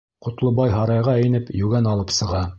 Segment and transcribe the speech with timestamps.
[0.27, 2.45] Ҡотлобай һарайға инеп йүгән алып сыға.